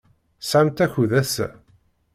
[0.39, 1.47] Tesɛamt akud ass-a?